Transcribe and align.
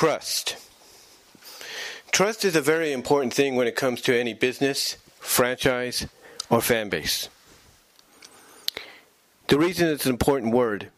Trust. 0.00 0.56
Trust 2.10 2.46
is 2.46 2.56
a 2.56 2.62
very 2.62 2.90
important 2.90 3.34
thing 3.34 3.54
when 3.54 3.66
it 3.66 3.76
comes 3.76 4.00
to 4.00 4.18
any 4.18 4.32
business, 4.32 4.96
franchise, 5.18 6.06
or 6.48 6.62
fan 6.62 6.88
base. 6.88 7.28
The 9.48 9.58
reason 9.58 9.88
it's 9.88 10.06
an 10.06 10.12
important 10.12 10.54
word 10.54 10.88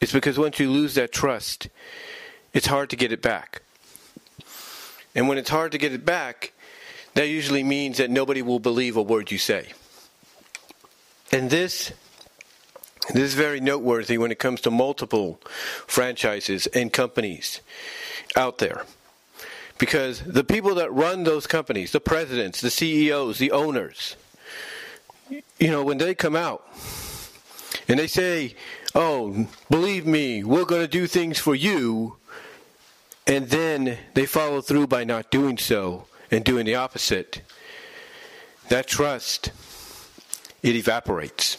is 0.00 0.10
because 0.10 0.40
once 0.40 0.58
you 0.58 0.68
lose 0.68 0.96
that 0.96 1.12
trust, 1.12 1.68
it's 2.52 2.66
hard 2.66 2.90
to 2.90 2.96
get 2.96 3.12
it 3.12 3.22
back. 3.22 3.62
And 5.14 5.28
when 5.28 5.38
it's 5.38 5.50
hard 5.50 5.70
to 5.70 5.78
get 5.78 5.92
it 5.92 6.04
back, 6.04 6.52
that 7.14 7.28
usually 7.28 7.62
means 7.62 7.98
that 7.98 8.10
nobody 8.10 8.42
will 8.42 8.58
believe 8.58 8.96
a 8.96 9.02
word 9.02 9.30
you 9.30 9.38
say. 9.38 9.68
And 11.30 11.48
this 11.48 11.92
this 13.10 13.22
is 13.22 13.34
very 13.34 13.60
noteworthy 13.60 14.18
when 14.18 14.32
it 14.32 14.40
comes 14.40 14.60
to 14.62 14.70
multiple 14.72 15.40
franchises 15.86 16.66
and 16.68 16.92
companies 16.92 17.60
out 18.36 18.58
there. 18.58 18.84
Because 19.78 20.20
the 20.20 20.44
people 20.44 20.74
that 20.76 20.92
run 20.92 21.24
those 21.24 21.46
companies, 21.46 21.92
the 21.92 22.00
presidents, 22.00 22.60
the 22.60 22.70
CEOs, 22.70 23.38
the 23.38 23.50
owners, 23.50 24.16
you 25.58 25.70
know, 25.70 25.82
when 25.82 25.98
they 25.98 26.14
come 26.14 26.36
out 26.36 26.66
and 27.88 27.98
they 27.98 28.06
say, 28.06 28.54
oh, 28.94 29.46
believe 29.70 30.06
me, 30.06 30.44
we're 30.44 30.64
going 30.64 30.82
to 30.82 30.88
do 30.88 31.06
things 31.06 31.38
for 31.38 31.54
you, 31.54 32.16
and 33.26 33.48
then 33.48 33.98
they 34.14 34.26
follow 34.26 34.60
through 34.60 34.86
by 34.86 35.04
not 35.04 35.30
doing 35.30 35.58
so 35.58 36.06
and 36.30 36.44
doing 36.44 36.66
the 36.66 36.74
opposite, 36.74 37.42
that 38.68 38.86
trust, 38.86 39.50
it 40.62 40.76
evaporates. 40.76 41.58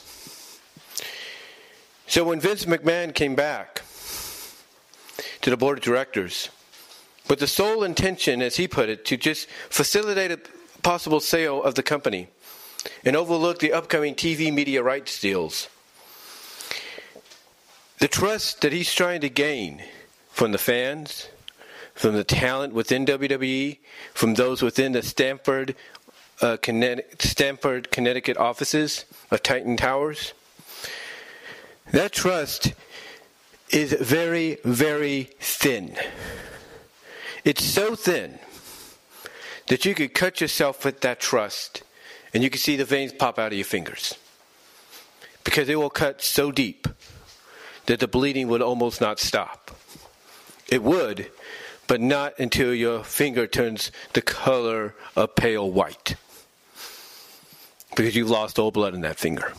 So 2.08 2.24
when 2.26 2.40
Vince 2.40 2.66
McMahon 2.66 3.14
came 3.14 3.36
back 3.36 3.82
to 5.42 5.50
the 5.50 5.58
board 5.58 5.78
of 5.78 5.84
directors, 5.84 6.50
with 7.30 7.40
the 7.40 7.48
sole 7.48 7.84
intention, 7.84 8.42
as 8.42 8.58
he 8.58 8.68
put 8.68 8.90
it, 8.90 9.06
to 9.06 9.18
just 9.18 9.48
facilitate 9.70 10.32
a 10.32 10.40
possible 10.82 11.20
sale 11.20 11.64
of 11.64 11.76
the 11.76 11.84
company 11.84 12.28
and 13.06 13.16
overlook 13.16 13.60
the 13.60 13.74
upcoming 13.74 14.14
TV 14.14 14.54
media 14.54 14.84
rights 14.84 15.20
deals, 15.20 15.70
the 18.00 18.08
trust 18.08 18.62
that 18.62 18.74
he's 18.74 18.94
trying 18.94 19.22
to 19.22 19.30
gain 19.30 19.82
from 20.32 20.52
the 20.52 20.58
fans, 20.58 21.30
from 21.94 22.16
the 22.16 22.24
talent 22.24 22.74
within 22.74 23.06
WWE, 23.06 23.78
from 24.14 24.34
those 24.34 24.62
within 24.62 24.92
the 24.92 25.02
Stamford, 25.02 25.76
uh, 26.42 26.58
Connecticut, 26.62 27.22
Stamford, 27.22 27.92
Connecticut 27.92 28.38
offices 28.38 29.06
of 29.32 29.42
Titan 29.44 29.78
Towers, 29.78 30.34
that 31.92 32.12
trust 32.12 32.74
is 33.70 33.94
very, 33.94 34.58
very 34.64 35.30
thin. 35.40 35.96
It's 37.44 37.64
so 37.64 37.96
thin 37.96 38.40
that 39.68 39.86
you 39.86 39.94
could 39.94 40.14
cut 40.14 40.40
yourself 40.40 40.86
with 40.86 41.02
that 41.02 41.20
trust 41.20 41.84
and 42.34 42.42
you 42.42 42.50
can 42.50 42.60
see 42.60 42.76
the 42.76 42.86
veins 42.86 43.12
pop 43.14 43.38
out 43.38 43.52
of 43.52 43.58
your 43.58 43.66
fingers. 43.66 44.16
Because 45.44 45.68
it 45.68 45.78
will 45.78 45.90
cut 45.90 46.22
so 46.22 46.52
deep 46.52 46.88
that 47.86 48.00
the 48.00 48.08
bleeding 48.08 48.48
would 48.48 48.62
almost 48.62 49.02
not 49.02 49.20
stop. 49.20 49.72
It 50.70 50.82
would, 50.82 51.30
but 51.86 52.00
not 52.00 52.40
until 52.40 52.74
your 52.74 53.04
finger 53.04 53.46
turns 53.46 53.92
the 54.14 54.22
color 54.22 54.96
of 55.16 55.36
pale 55.36 55.70
white. 55.70 56.16
Because 57.96 58.16
you've 58.16 58.30
lost 58.30 58.58
all 58.58 58.72
blood 58.72 58.94
in 58.94 59.02
that 59.02 59.20
finger 59.20 59.54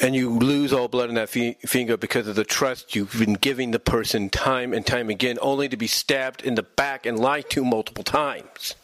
and 0.00 0.14
you 0.14 0.30
lose 0.30 0.72
all 0.72 0.88
blood 0.88 1.08
in 1.08 1.16
that 1.16 1.28
finger 1.28 1.96
because 1.96 2.28
of 2.28 2.36
the 2.36 2.44
trust 2.44 2.94
you've 2.94 3.18
been 3.18 3.34
giving 3.34 3.70
the 3.70 3.78
person 3.78 4.30
time 4.30 4.72
and 4.72 4.86
time 4.86 5.10
again, 5.10 5.38
only 5.40 5.68
to 5.68 5.76
be 5.76 5.86
stabbed 5.86 6.42
in 6.42 6.54
the 6.54 6.62
back 6.62 7.06
and 7.06 7.18
lied 7.18 7.50
to 7.50 7.64
multiple 7.64 8.04
times. 8.04 8.74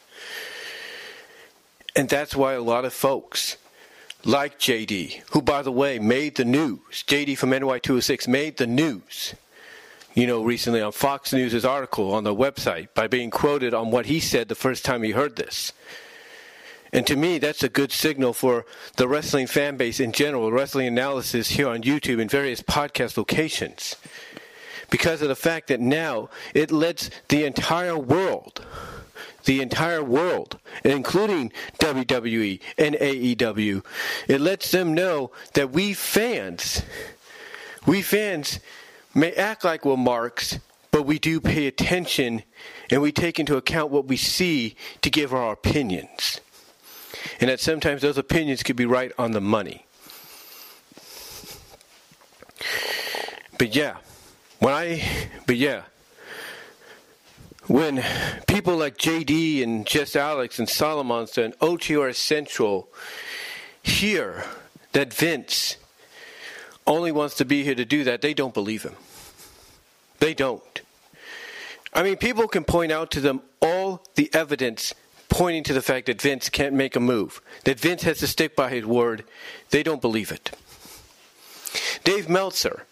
And 1.97 2.09
that's 2.09 2.35
why 2.35 2.55
a 2.55 2.61
lot 2.61 2.85
of 2.85 2.93
folks, 2.93 3.57
like 4.25 4.59
JD, 4.59 5.23
who, 5.31 5.43
by 5.43 5.63
the 5.63 5.73
way, 5.73 5.99
made 5.99 6.37
the 6.37 6.45
news, 6.45 7.05
JD 7.07 7.39
from 7.39 7.51
NY206 7.51 8.27
made 8.27 8.57
the 8.57 8.67
news, 8.67 9.35
you 10.15 10.27
know, 10.27 10.43
recently 10.43 10.81
on 10.81 10.93
Fox 10.93 11.33
News' 11.33 11.65
article 11.65 12.13
on 12.13 12.25
the 12.25 12.35
website 12.35 12.89
by 12.95 13.07
being 13.07 13.31
quoted 13.31 13.75
on 13.75 13.91
what 13.91 14.07
he 14.07 14.21
said 14.21 14.49
the 14.49 14.55
first 14.55 14.85
time 14.85 15.03
he 15.03 15.13
heard 15.13 15.37
this. 15.37 15.73
And 16.95 17.05
to 17.09 17.17
me, 17.17 17.39
that's 17.39 17.65
a 17.65 17.69
good 17.69 17.91
signal 17.91 18.33
for 18.33 18.65
the 18.99 19.09
wrestling 19.09 19.49
fan 19.49 19.77
base 19.77 19.99
in 19.99 20.13
general, 20.13 20.53
wrestling 20.53 20.87
analysis 20.87 21.51
here 21.51 21.67
on 21.67 21.83
YouTube 21.83 22.21
and 22.21 22.31
various 22.31 22.63
podcast 22.63 23.17
locations. 23.17 23.97
Because 24.91 25.21
of 25.21 25.27
the 25.27 25.35
fact 25.35 25.67
that 25.69 25.81
now 25.81 26.31
it 26.55 26.71
lets 26.71 27.11
the 27.29 27.45
entire 27.45 27.99
world, 27.99 28.65
the 29.45 29.61
entire 29.61 30.05
world, 30.05 30.61
including 30.85 31.51
WWE 31.81 32.61
and 32.79 32.95
AEW, 32.95 33.85
it 34.29 34.41
lets 34.41 34.71
them 34.71 34.95
know 34.95 35.33
that 35.55 35.73
we 35.73 35.95
fans, 35.95 36.83
we 37.89 38.03
fans 38.03 38.61
may 39.17 39.33
act 39.33 39.65
like 39.65 39.85
we're 39.85 39.97
marks, 39.97 40.61
but 40.93 41.03
we 41.03 41.19
do 41.19 41.41
pay 41.41 41.67
attention 41.67 42.45
and 42.89 43.03
we 43.03 43.11
take 43.11 43.41
into 43.41 43.57
account 43.57 43.91
what 43.91 44.07
we 44.07 44.17
see 44.17 44.77
to 45.03 45.11
give 45.11 45.35
our 45.35 45.51
opinions 45.51 46.41
and 47.41 47.51
that 47.51 47.61
sometimes 47.61 48.03
those 48.03 48.19
opinions 48.19 48.63
could 48.63 48.77
be 48.77 48.87
right 48.87 49.13
on 49.19 49.33
the 49.33 49.41
money. 49.41 49.87
But 53.59 53.75
yeah, 53.75 53.97
when 54.59 54.75
I, 54.75 55.03
but 55.47 55.57
yeah, 55.57 55.83
when 57.67 58.05
people 58.47 58.77
like 58.77 58.99
JD 58.99 59.63
and 59.63 59.87
Just 59.87 60.17
Alex 60.17 60.59
and 60.59 60.69
Solomonster 60.69 61.45
and 61.45 61.59
OTR 61.61 62.09
oh, 62.09 62.13
Central 62.13 62.89
hear 63.83 64.45
that 64.93 65.13
Vince 65.13 65.77
only 66.87 67.13
wants 67.13 67.35
to 67.37 67.45
be 67.45 67.65
here 67.65 67.75
to 67.75 67.85
do 67.85 68.05
that, 68.05 68.21
they 68.21 68.35
don't 68.35 68.55
believe 68.55 68.83
him. 68.83 68.97
They 70.19 70.35
don't. 70.35 70.83
I 71.93 72.03
mean, 72.03 72.17
people 72.17 72.49
can 72.49 72.65
point 72.65 72.93
out 72.93 73.11
to 73.13 73.21
them 73.21 73.41
all 73.63 74.03
the 74.17 74.29
evidence 74.35 74.95
pointing 75.35 75.65
to 75.65 75.73
the 75.73 75.83
fact 75.83 76.07
that 76.07 76.23
Vince 76.23 76.49
can't 76.49 76.77
make 76.77 76.95
a 76.95 77.01
move, 77.01 77.43
that 77.65 77.81
Vince 77.81 78.05
has 78.05 78.19
to 78.19 78.27
stick 78.29 78.55
by 78.55 78.71
his 78.71 78.87
word, 78.87 79.25
they 79.71 79.83
don't 79.83 80.01
believe 80.01 80.31
it. 80.31 80.53
Dave 82.05 82.29
Meltzer 82.29 82.87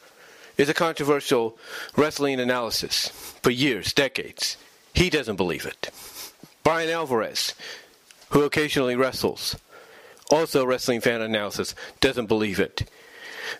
is 0.58 0.68
a 0.68 0.74
controversial 0.74 1.56
wrestling 1.96 2.40
analysis 2.40 3.10
for 3.42 3.50
years, 3.50 3.92
decades. 3.92 4.56
He 4.92 5.08
doesn't 5.08 5.36
believe 5.36 5.64
it. 5.64 5.90
Bryan 6.64 6.90
Alvarez, 6.90 7.54
who 8.30 8.42
occasionally 8.42 8.96
wrestles, 8.96 9.54
also 10.28 10.66
wrestling 10.66 11.00
fan 11.00 11.20
analysis, 11.20 11.76
doesn't 12.00 12.26
believe 12.26 12.58
it. 12.58 12.90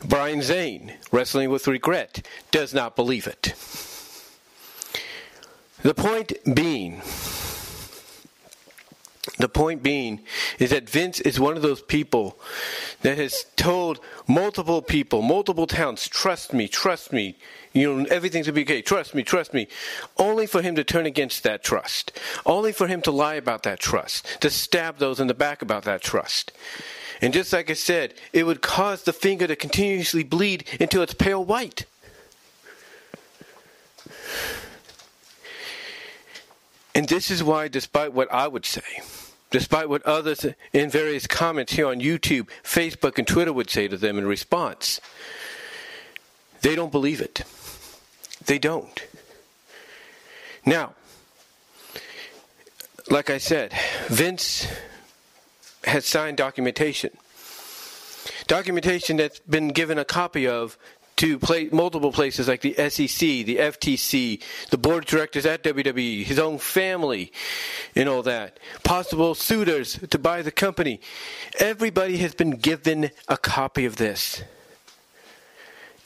Brian 0.05 0.43
Zane, 0.43 0.95
wrestling 1.13 1.51
with 1.51 1.69
regret, 1.69 2.27
does 2.51 2.75
not 2.75 2.97
believe 2.97 3.29
it. 3.29 3.55
The 5.83 5.95
point 5.95 6.33
being, 6.53 7.01
the 9.39 9.49
point 9.49 9.83
being 9.83 10.21
is 10.59 10.71
that 10.71 10.89
Vince 10.89 11.21
is 11.21 11.41
one 11.41 11.57
of 11.57 11.63
those 11.63 11.81
people 11.81 12.39
that 13.01 13.17
has 13.17 13.47
told 13.57 13.99
multiple 14.29 14.83
people, 14.83 15.23
multiple 15.23 15.67
towns, 15.67 16.07
trust 16.07 16.53
me, 16.53 16.69
trust 16.69 17.13
me, 17.13 17.37
you 17.73 17.91
know, 17.91 18.05
everything's 18.11 18.47
gonna 18.47 18.55
be 18.55 18.63
okay, 18.63 18.83
trust 18.83 19.15
me, 19.15 19.23
trust 19.23 19.55
me, 19.55 19.69
only 20.19 20.47
for 20.47 20.61
him 20.61 20.75
to 20.75 20.85
turn 20.85 21.07
against 21.07 21.43
that 21.45 21.65
trust, 21.65 22.13
only 22.45 22.73
for 22.73 22.87
him 22.87 23.01
to 23.03 23.11
lie 23.11 23.35
about 23.35 23.63
that 23.63 23.81
trust, 23.81 24.41
to 24.43 24.51
stab 24.51 24.99
those 24.99 25.19
in 25.19 25.29
the 25.29 25.35
back 25.35 25.63
about 25.63 25.85
that 25.85 26.03
trust. 26.03 26.53
And 27.23 27.33
just 27.33 27.53
like 27.53 27.71
I 27.71 27.75
said, 27.75 28.15
it 28.33 28.45
would 28.45 28.61
cause 28.61 29.05
the 29.05 29.13
finger 29.13 29.47
to 29.47 29.57
continuously 29.57 30.25
bleed 30.25 30.65
until 30.79 31.03
it's 31.03 31.15
pale 31.15 31.43
white. 31.43 31.87
And 36.95 37.09
this 37.09 37.31
is 37.31 37.43
why, 37.43 37.69
despite 37.69 38.13
what 38.13 38.31
I 38.31 38.49
would 38.49 38.67
say, 38.67 38.83
despite 39.53 39.89
what 39.89 40.03
others 40.03 40.45
in 40.73 40.91
various 40.91 41.29
comments 41.29 41.75
here 41.75 41.87
on 41.87 42.01
YouTube, 42.01 42.49
Facebook, 42.65 43.19
and 43.19 43.27
Twitter 43.27 43.53
would 43.53 43.71
say 43.71 43.87
to 43.87 43.97
them 43.97 44.19
in 44.19 44.27
response, 44.27 45.01
they 46.63 46.75
don't 46.75 46.91
believe 46.91 47.21
it. 47.21 47.43
They 48.47 48.59
don't. 48.59 49.07
Now, 50.67 50.95
like 53.11 53.31
I 53.31 53.39
said, 53.39 53.73
Vince 54.09 54.67
has 55.85 56.07
signed 56.07 56.39
documentation. 56.39 57.11
Documentation 58.47 59.17
that's 59.17 59.41
been 59.41 59.69
given 59.69 59.99
a 59.99 60.05
copy 60.05 60.47
of 60.47 60.79
to 61.17 61.39
play 61.39 61.69
multiple 61.71 62.13
places 62.13 62.49
like 62.49 62.63
the 62.63 62.75
SEC, 62.75 63.19
the 63.19 63.57
FTC, 63.57 64.43
the 64.71 64.79
board 64.79 65.05
of 65.05 65.11
directors 65.11 65.47
at 65.47 65.63
WWE, 65.63 66.25
his 66.25 66.39
own 66.39 66.59
family, 66.59 67.33
and 67.95 68.09
all 68.09 68.23
that. 68.23 68.59
Possible 68.83 69.35
suitors 69.35 69.99
to 70.11 70.19
buy 70.19 70.43
the 70.43 70.51
company. 70.51 71.01
Everybody 71.59 72.19
has 72.19 72.35
been 72.35 72.53
given 72.53 73.11
a 73.29 73.37
copy 73.37 73.85
of 73.85 73.97
this. 73.97 74.43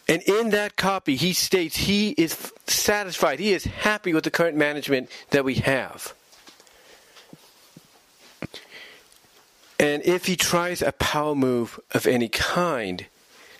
And 0.09 0.23
in 0.23 0.51
that 0.51 0.77
copy, 0.77 1.17
he 1.17 1.33
states 1.33 1.77
he 1.77 2.11
is 2.11 2.53
satisfied, 2.67 3.41
he 3.41 3.53
is 3.53 3.65
happy 3.65 4.15
with 4.15 4.25
the 4.25 4.31
current 4.31 4.57
management 4.57 5.11
that 5.31 5.45
we 5.45 5.55
have. 5.55 6.15
And 9.79 10.03
if 10.05 10.27
he 10.27 10.37
tries 10.37 10.81
a 10.81 10.93
power 10.93 11.35
move 11.35 11.79
of 11.93 12.07
any 12.07 12.29
kind 12.29 13.07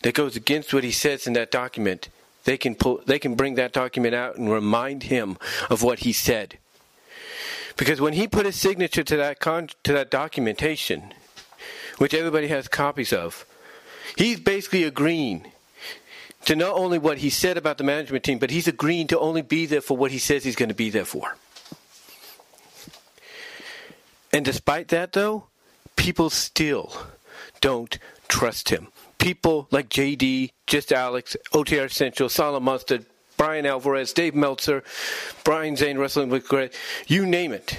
that 0.07 0.15
goes 0.15 0.37
against 0.37 0.73
what 0.73 0.85
he 0.85 0.93
says 0.93 1.27
in 1.27 1.33
that 1.33 1.51
document, 1.51 2.11
they 2.45 2.57
can 2.57 2.77
pull, 2.77 3.01
they 3.07 3.19
can 3.19 3.35
bring 3.35 3.57
that 3.57 3.73
document 3.73 4.15
out 4.15 4.37
and 4.37 4.49
remind 4.49 5.03
him 5.03 5.37
of 5.69 5.83
what 5.83 5.99
he 5.99 6.13
said. 6.13 6.59
Because 7.77 8.01
when 8.01 8.13
he 8.13 8.29
put 8.29 8.47
his 8.47 8.55
signature 8.55 9.03
to 9.03 9.17
that 9.17 9.41
con- 9.41 9.71
to 9.83 9.93
that 9.95 10.09
documentation, 10.09 11.13
which 11.99 12.15
everybody 12.15 12.47
has 12.47 12.69
copies 12.69 13.13
of, 13.13 13.45
he's 14.17 14.39
basically 14.39 14.85
agreeing 14.85 15.51
to 16.45 16.55
not 16.55 16.75
only 16.75 16.99
what 16.99 17.19
he 17.19 17.29
said 17.29 17.57
about 17.57 17.77
the 17.77 17.83
management 17.83 18.23
team, 18.23 18.39
but 18.39 18.53
he's 18.53 18.69
agreeing 18.69 19.09
to 19.09 19.19
only 19.19 19.43
be 19.43 19.67
there 19.67 19.81
for 19.81 19.97
what 19.97 20.13
he 20.13 20.19
says 20.19 20.45
he's 20.45 20.55
going 20.55 20.69
to 20.69 20.75
be 20.77 20.89
there 20.89 21.05
for. 21.05 21.37
And 24.33 24.45
despite 24.45 24.87
that, 24.89 25.15
though, 25.15 25.49
people 25.97 26.31
still 26.31 26.93
don't 27.61 27.99
trust 28.29 28.69
him. 28.69 28.93
People 29.27 29.67
like 29.73 29.89
JD, 29.89 30.53
Just 30.69 30.93
Alex, 30.93 31.37
OTR 31.53 31.91
Central, 31.91 32.29
Solid 32.29 32.61
Mustard, 32.61 33.07
Bryan 33.37 33.67
Alvarez, 33.67 34.13
Dave 34.13 34.37
Meltzer, 34.37 34.85
Brian 35.43 35.75
Zane, 35.75 35.99
Wrestling 35.99 36.29
with 36.29 36.45
Regret, 36.45 36.73
you 37.09 37.27
name 37.27 37.51
it. 37.51 37.77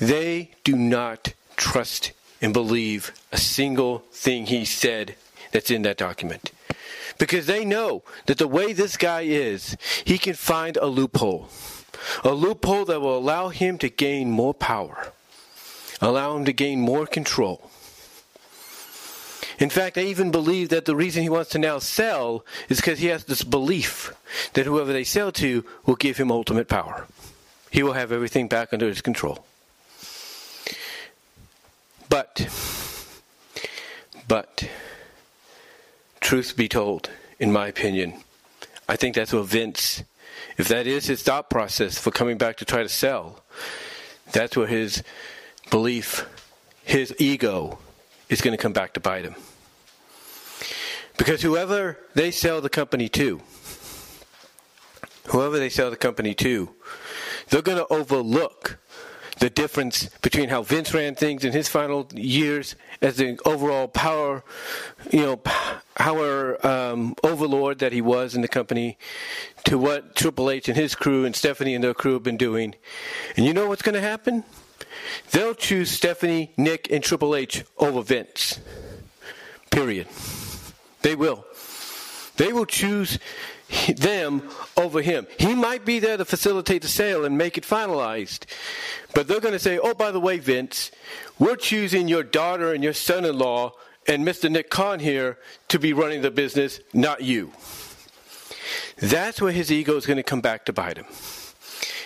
They 0.00 0.52
do 0.64 0.74
not 0.74 1.34
trust 1.56 2.12
and 2.40 2.54
believe 2.54 3.12
a 3.30 3.36
single 3.36 3.98
thing 4.10 4.46
he 4.46 4.64
said 4.64 5.16
that's 5.52 5.70
in 5.70 5.82
that 5.82 5.98
document. 5.98 6.50
Because 7.18 7.44
they 7.44 7.66
know 7.66 8.02
that 8.24 8.38
the 8.38 8.48
way 8.48 8.72
this 8.72 8.96
guy 8.96 9.20
is, 9.20 9.76
he 10.06 10.16
can 10.16 10.32
find 10.32 10.78
a 10.78 10.86
loophole. 10.86 11.50
A 12.24 12.30
loophole 12.30 12.86
that 12.86 13.02
will 13.02 13.18
allow 13.18 13.50
him 13.50 13.76
to 13.76 13.90
gain 13.90 14.30
more 14.30 14.54
power, 14.54 15.12
allow 16.00 16.38
him 16.38 16.46
to 16.46 16.54
gain 16.54 16.80
more 16.80 17.06
control. 17.06 17.70
In 19.58 19.70
fact, 19.70 19.96
I 19.96 20.02
even 20.02 20.30
believe 20.30 20.68
that 20.68 20.84
the 20.84 20.96
reason 20.96 21.22
he 21.22 21.28
wants 21.28 21.50
to 21.50 21.58
now 21.58 21.78
sell 21.78 22.44
is 22.68 22.76
because 22.78 22.98
he 22.98 23.06
has 23.06 23.24
this 23.24 23.42
belief 23.42 24.14
that 24.52 24.66
whoever 24.66 24.92
they 24.92 25.04
sell 25.04 25.32
to 25.32 25.64
will 25.86 25.96
give 25.96 26.18
him 26.18 26.30
ultimate 26.30 26.68
power. 26.68 27.06
He 27.70 27.82
will 27.82 27.94
have 27.94 28.12
everything 28.12 28.48
back 28.48 28.72
under 28.72 28.88
his 28.88 29.00
control. 29.00 29.44
But, 32.08 32.48
but, 34.28 34.68
truth 36.20 36.56
be 36.56 36.68
told, 36.68 37.10
in 37.38 37.52
my 37.52 37.66
opinion, 37.68 38.22
I 38.88 38.96
think 38.96 39.16
that's 39.16 39.32
what 39.32 39.46
Vince, 39.46 40.04
if 40.58 40.68
that 40.68 40.86
is 40.86 41.06
his 41.06 41.22
thought 41.22 41.50
process 41.50 41.98
for 41.98 42.10
coming 42.10 42.38
back 42.38 42.56
to 42.58 42.64
try 42.64 42.82
to 42.82 42.88
sell, 42.88 43.42
that's 44.32 44.56
where 44.56 44.66
his 44.66 45.02
belief, 45.70 46.26
his 46.84 47.14
ego, 47.18 47.78
is 48.28 48.40
going 48.40 48.56
to 48.56 48.62
come 48.62 48.72
back 48.72 48.92
to 48.94 49.00
bite 49.00 49.24
him. 49.24 49.34
Because 51.16 51.42
whoever 51.42 51.98
they 52.14 52.30
sell 52.30 52.60
the 52.60 52.68
company 52.68 53.08
to, 53.10 53.40
whoever 55.28 55.58
they 55.58 55.70
sell 55.70 55.90
the 55.90 55.96
company 55.96 56.34
to, 56.34 56.70
they're 57.48 57.62
going 57.62 57.78
to 57.78 57.86
overlook 57.92 58.78
the 59.38 59.50
difference 59.50 60.08
between 60.20 60.48
how 60.48 60.62
Vince 60.62 60.94
ran 60.94 61.14
things 61.14 61.44
in 61.44 61.52
his 61.52 61.68
final 61.68 62.08
years 62.14 62.74
as 63.02 63.16
the 63.16 63.38
overall 63.44 63.86
power, 63.86 64.42
you 65.12 65.20
know, 65.20 65.36
power 65.94 66.66
um, 66.66 67.14
overlord 67.22 67.78
that 67.80 67.92
he 67.92 68.00
was 68.00 68.34
in 68.34 68.40
the 68.40 68.48
company, 68.48 68.96
to 69.64 69.78
what 69.78 70.16
Triple 70.16 70.50
H 70.50 70.68
and 70.68 70.76
his 70.76 70.94
crew 70.94 71.24
and 71.24 71.36
Stephanie 71.36 71.74
and 71.74 71.84
their 71.84 71.94
crew 71.94 72.14
have 72.14 72.22
been 72.22 72.38
doing. 72.38 72.74
And 73.36 73.44
you 73.44 73.52
know 73.52 73.68
what's 73.68 73.82
going 73.82 73.94
to 73.94 74.00
happen? 74.00 74.44
They'll 75.30 75.54
choose 75.54 75.90
Stephanie, 75.90 76.52
Nick, 76.56 76.90
and 76.90 77.02
Triple 77.02 77.34
H 77.34 77.64
over 77.78 78.02
Vince. 78.02 78.60
Period. 79.70 80.06
They 81.02 81.14
will. 81.14 81.44
They 82.36 82.52
will 82.52 82.66
choose 82.66 83.18
them 83.96 84.48
over 84.76 85.02
him. 85.02 85.26
He 85.38 85.54
might 85.54 85.84
be 85.84 85.98
there 85.98 86.16
to 86.16 86.24
facilitate 86.24 86.82
the 86.82 86.88
sale 86.88 87.24
and 87.24 87.36
make 87.36 87.58
it 87.58 87.64
finalized. 87.64 88.44
But 89.14 89.28
they're 89.28 89.40
going 89.40 89.54
to 89.54 89.58
say, 89.58 89.78
oh, 89.78 89.94
by 89.94 90.10
the 90.10 90.20
way, 90.20 90.38
Vince, 90.38 90.90
we're 91.38 91.56
choosing 91.56 92.08
your 92.08 92.22
daughter 92.22 92.72
and 92.72 92.84
your 92.84 92.92
son 92.92 93.24
in 93.24 93.38
law 93.38 93.72
and 94.08 94.26
Mr. 94.26 94.50
Nick 94.50 94.70
Khan 94.70 95.00
here 95.00 95.38
to 95.68 95.78
be 95.78 95.92
running 95.92 96.22
the 96.22 96.30
business, 96.30 96.80
not 96.92 97.22
you. 97.22 97.52
That's 98.98 99.40
where 99.40 99.52
his 99.52 99.72
ego 99.72 99.96
is 99.96 100.06
going 100.06 100.16
to 100.16 100.22
come 100.22 100.40
back 100.40 100.64
to 100.66 100.72
bite 100.72 100.96
him. 100.96 101.06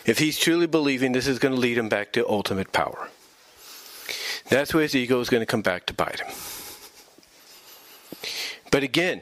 If 0.06 0.18
he's 0.18 0.38
truly 0.38 0.66
believing 0.66 1.12
this 1.12 1.26
is 1.26 1.38
going 1.38 1.54
to 1.54 1.60
lead 1.60 1.78
him 1.78 1.88
back 1.88 2.12
to 2.12 2.28
ultimate 2.28 2.72
power, 2.72 3.08
that's 4.48 4.72
where 4.74 4.82
his 4.82 4.96
ego 4.96 5.20
is 5.20 5.28
going 5.28 5.42
to 5.42 5.46
come 5.46 5.62
back 5.62 5.86
to 5.86 5.94
bite 5.94 6.20
him. 6.20 6.32
But 8.70 8.82
again, 8.82 9.20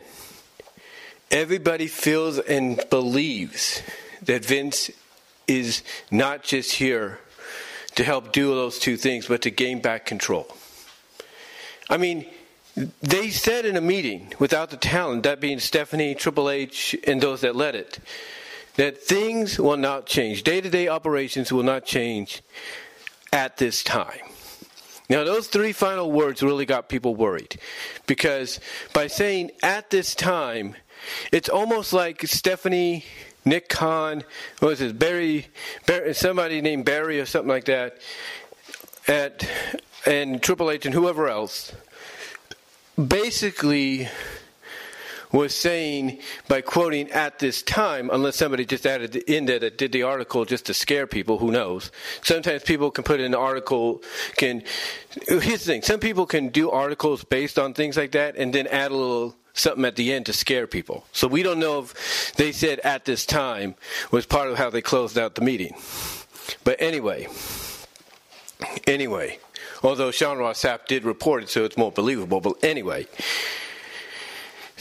everybody 1.31 1.87
feels 1.87 2.39
and 2.39 2.83
believes 2.91 3.83
that 4.23 4.45
Vince 4.45 4.91
is 5.47 5.83
not 6.11 6.43
just 6.43 6.73
here 6.73 7.19
to 7.95 8.05
help 8.05 8.33
do 8.33 8.55
those 8.55 8.79
two 8.79 8.97
things, 8.97 9.27
but 9.27 9.43
to 9.43 9.51
gain 9.51 9.81
back 9.81 10.07
control. 10.07 10.47
I 11.91 11.97
mean, 11.97 12.27
they 13.03 13.31
said 13.31 13.65
in 13.65 13.77
a 13.77 13.81
meeting 13.81 14.33
without 14.39 14.71
the 14.71 14.77
talent, 14.77 15.25
that 15.25 15.41
being 15.41 15.59
Stephanie, 15.59 16.15
Triple 16.15 16.49
H, 16.49 16.95
and 17.07 17.21
those 17.21 17.41
that 17.41 17.57
led 17.57 17.75
it, 17.75 17.99
that 18.79 18.97
things 18.97 19.59
will 19.59 19.77
not 19.77 20.07
change. 20.07 20.45
Day 20.45 20.61
to 20.61 20.71
day 20.71 20.87
operations 20.89 21.53
will 21.53 21.65
not 21.65 21.85
change 21.85 22.43
at 23.33 23.57
this 23.57 23.83
time. 23.83 24.21
Now, 25.11 25.25
those 25.25 25.49
three 25.49 25.73
final 25.73 26.13
words 26.13 26.43
really 26.43 26.65
got 26.65 26.89
people 26.89 27.17
worried 27.17 27.59
because 28.07 28.61
by 28.93 29.09
saying 29.09 29.51
at 29.63 29.91
this 29.91 30.15
time, 30.15 30.77
it's 31.33 31.49
almost 31.49 31.93
like 31.93 32.23
Stephanie, 32.27 33.05
Nick 33.45 33.69
Khan, 33.69 34.23
what 34.61 34.69
was 34.69 34.81
it, 34.81 34.97
Barry, 34.97 35.49
Barry, 35.87 36.15
somebody 36.15 36.61
named 36.61 36.85
Barry 36.85 37.21
or 37.21 37.27
something 37.27 37.49
like 37.49 37.65
that, 37.65 37.99
at 39.09 39.49
and 40.07 40.41
Triple 40.41 40.71
H 40.71 40.87
and 40.87 40.95
whoever 40.95 41.29
else, 41.29 41.73
basically 42.97 44.09
was 45.33 45.55
saying 45.55 46.19
by 46.49 46.61
quoting 46.61 47.11
at 47.11 47.39
this 47.39 47.63
time, 47.63 48.11
unless 48.13 48.37
somebody 48.37 48.65
just 48.65 48.87
added 48.87 49.17
in 49.17 49.47
there 49.47 49.59
that 49.59 49.79
did 49.79 49.93
the 49.93 50.03
article 50.03 50.45
just 50.45 50.67
to 50.67 50.75
scare 50.75 51.07
people, 51.07 51.39
who 51.39 51.51
knows? 51.51 51.91
Sometimes 52.23 52.63
people 52.63 52.91
can 52.91 53.05
put 53.05 53.21
in 53.21 53.27
an 53.27 53.35
article, 53.35 54.03
can, 54.37 54.63
here's 55.27 55.43
the 55.43 55.59
thing, 55.59 55.83
some 55.83 56.01
people 56.01 56.27
can 56.27 56.49
do 56.49 56.71
articles 56.71 57.25
based 57.25 57.59
on 57.59 57.75
things 57.75 57.97
like 57.97 58.13
that 58.13 58.37
and 58.37 58.55
then 58.55 58.67
add 58.69 58.91
a 58.91 58.97
little 58.97 59.37
something 59.55 59.85
at 59.85 59.97
the 59.97 60.13
end 60.13 60.27
to 60.27 60.33
scare 60.33 60.67
people. 60.67 61.05
So 61.13 61.27
we 61.27 61.43
don't 61.43 61.59
know 61.59 61.81
if 61.81 62.33
they 62.37 62.53
said 62.53 62.79
at 62.81 63.05
this 63.05 63.27
time 63.27 63.75
was 64.11 64.25
part 64.25 64.49
of 64.49 64.57
how 64.57 64.71
they 64.71 64.81
closed 64.81 65.19
out 65.19 65.35
the 65.35 65.41
meeting. 65.41 65.75
But 66.65 66.81
anyway, 66.81 67.29
anyway, 68.87 69.39
although 69.83 70.11
Sean 70.11 70.39
Ross 70.39 70.63
Sapp 70.63 70.87
did 70.87 71.05
report 71.05 71.43
it, 71.43 71.49
so 71.49 71.65
it's 71.65 71.77
more 71.77 71.93
believable. 71.93 72.41
But 72.41 72.63
anyway, 72.63 73.07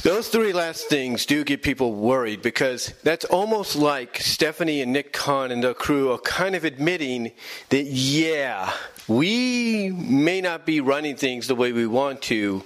those 0.03 0.29
three 0.29 0.53
last 0.53 0.87
things 0.87 1.25
do 1.25 1.43
get 1.43 1.63
people 1.63 1.93
worried 1.93 2.41
because 2.41 2.93
that's 3.03 3.25
almost 3.25 3.75
like 3.75 4.17
Stephanie 4.17 4.81
and 4.81 4.93
Nick 4.93 5.11
Khan 5.11 5.51
and 5.51 5.63
the 5.63 5.73
crew 5.73 6.11
are 6.11 6.19
kind 6.19 6.55
of 6.55 6.63
admitting 6.63 7.31
that, 7.69 7.85
yeah, 7.85 8.71
we 9.07 9.89
may 9.89 10.41
not 10.41 10.65
be 10.65 10.81
running 10.81 11.15
things 11.15 11.47
the 11.47 11.55
way 11.55 11.71
we 11.71 11.87
want 11.87 12.21
to 12.23 12.63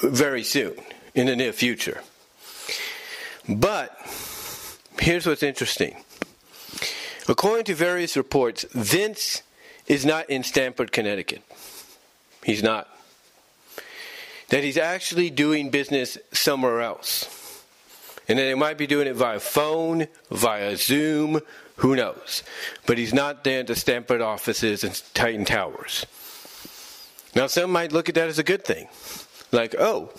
very 0.00 0.44
soon 0.44 0.74
in 1.14 1.26
the 1.26 1.36
near 1.36 1.52
future. 1.52 2.02
But 3.48 3.96
here's 4.98 5.26
what's 5.26 5.42
interesting. 5.42 5.96
According 7.28 7.64
to 7.66 7.74
various 7.74 8.16
reports, 8.16 8.64
Vince 8.72 9.42
is 9.86 10.06
not 10.06 10.30
in 10.30 10.42
Stamford, 10.42 10.92
Connecticut. 10.92 11.42
He's 12.44 12.62
not 12.62 12.88
that 14.50 14.62
he's 14.62 14.76
actually 14.76 15.30
doing 15.30 15.70
business 15.70 16.18
somewhere 16.32 16.80
else. 16.82 17.64
And 18.28 18.38
then 18.38 18.48
he 18.48 18.54
might 18.54 18.78
be 18.78 18.86
doing 18.86 19.08
it 19.08 19.16
via 19.16 19.40
phone, 19.40 20.06
via 20.30 20.76
Zoom, 20.76 21.40
who 21.76 21.96
knows. 21.96 22.42
But 22.86 22.98
he's 22.98 23.14
not 23.14 23.42
there 23.42 23.60
at 23.60 23.66
the 23.66 23.74
Stamford 23.74 24.20
offices 24.20 24.84
and 24.84 25.02
Titan 25.14 25.44
Towers. 25.44 26.06
Now, 27.34 27.46
some 27.46 27.72
might 27.72 27.92
look 27.92 28.08
at 28.08 28.14
that 28.16 28.28
as 28.28 28.38
a 28.38 28.44
good 28.44 28.64
thing. 28.64 28.88
Like, 29.52 29.74
oh, 29.78 30.10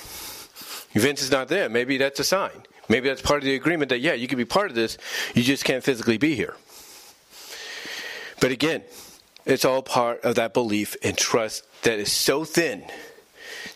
Vince 0.94 1.22
is 1.22 1.32
not 1.32 1.48
there. 1.48 1.70
Maybe 1.70 1.98
that's 1.98 2.20
a 2.20 2.24
sign. 2.24 2.64
Maybe 2.90 3.08
that's 3.08 3.22
part 3.22 3.40
of 3.40 3.46
the 3.46 3.56
agreement 3.56 3.90
that, 3.90 4.00
yeah, 4.00 4.14
you 4.14 4.28
can 4.28 4.38
be 4.38 4.46
part 4.46 4.70
of 4.70 4.76
this, 4.76 4.98
you 5.34 5.44
just 5.44 5.64
can't 5.64 5.84
physically 5.84 6.18
be 6.18 6.36
here. 6.36 6.56
But 8.42 8.52
again, 8.52 8.84
it's 9.46 9.64
all 9.64 9.82
part 9.82 10.22
of 10.24 10.36
that 10.36 10.54
belief 10.54 10.96
and 11.04 11.18
trust 11.18 11.66
that 11.84 12.00
is 12.00 12.12
so 12.12 12.44
thin 12.44 12.84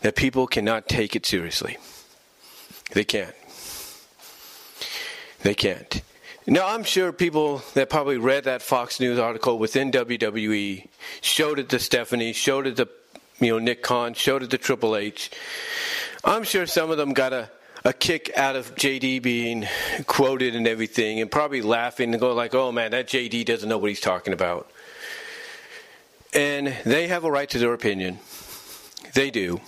that 0.01 0.15
people 0.15 0.47
cannot 0.47 0.87
take 0.87 1.15
it 1.15 1.25
seriously. 1.25 1.77
They 2.91 3.03
can't. 3.03 3.35
They 5.41 5.53
can't. 5.53 6.01
Now, 6.47 6.67
I'm 6.67 6.83
sure 6.83 7.11
people 7.11 7.63
that 7.73 7.89
probably 7.89 8.17
read 8.17 8.43
that 8.43 8.61
Fox 8.61 8.99
News 8.99 9.17
article 9.17 9.57
within 9.57 9.91
WWE 9.91 10.87
showed 11.21 11.57
it 11.57 11.69
to 11.69 11.79
Stephanie, 11.79 12.33
showed 12.33 12.67
it 12.67 12.75
to 12.77 12.87
you 13.39 13.51
know 13.51 13.59
Nick 13.59 13.81
Khan, 13.81 14.13
showed 14.13 14.43
it 14.43 14.51
to 14.51 14.57
Triple 14.59 14.95
H. 14.95 15.31
I'm 16.23 16.43
sure 16.43 16.67
some 16.67 16.91
of 16.91 16.97
them 16.97 17.13
got 17.13 17.33
a, 17.33 17.49
a 17.83 17.93
kick 17.93 18.31
out 18.35 18.55
of 18.55 18.75
JD 18.75 19.23
being 19.23 19.67
quoted 20.05 20.55
and 20.55 20.67
everything, 20.67 21.19
and 21.19 21.31
probably 21.31 21.63
laughing 21.63 22.13
and 22.13 22.21
going 22.21 22.35
like, 22.35 22.53
"Oh 22.53 22.71
man, 22.71 22.91
that 22.91 23.07
JD 23.07 23.45
doesn't 23.45 23.67
know 23.67 23.79
what 23.79 23.89
he's 23.89 23.99
talking 23.99 24.33
about." 24.33 24.69
And 26.31 26.67
they 26.85 27.07
have 27.07 27.23
a 27.23 27.31
right 27.31 27.49
to 27.49 27.57
their 27.57 27.73
opinion. 27.73 28.19
They 29.15 29.31
do. 29.31 29.61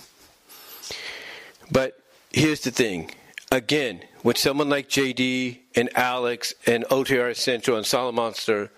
But 1.70 1.98
here's 2.30 2.60
the 2.60 2.70
thing. 2.70 3.10
Again, 3.50 4.02
with 4.22 4.38
someone 4.38 4.68
like 4.68 4.88
JD 4.88 5.58
and 5.74 5.90
Alex 5.96 6.54
and 6.66 6.84
OTR 6.84 7.34
Central 7.36 7.76
and 7.76 7.86
Solomonster, 7.86 8.70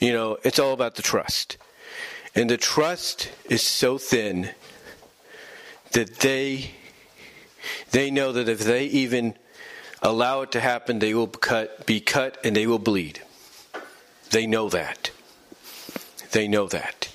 you 0.00 0.12
know, 0.12 0.38
it's 0.42 0.58
all 0.58 0.72
about 0.72 0.96
the 0.96 1.02
trust. 1.02 1.56
And 2.34 2.48
the 2.48 2.56
trust 2.56 3.30
is 3.48 3.62
so 3.62 3.98
thin 3.98 4.50
that 5.92 6.20
they 6.20 6.72
they 7.92 8.10
know 8.10 8.32
that 8.32 8.48
if 8.48 8.60
they 8.60 8.86
even 8.86 9.34
allow 10.02 10.42
it 10.42 10.52
to 10.52 10.60
happen, 10.60 10.98
they 10.98 11.14
will 11.14 11.28
cut, 11.28 11.86
be 11.86 12.00
cut 12.00 12.38
and 12.42 12.56
they 12.56 12.66
will 12.66 12.80
bleed. 12.80 13.22
They 14.30 14.46
know 14.46 14.68
that. 14.70 15.10
They 16.32 16.48
know 16.48 16.66
that. 16.68 17.08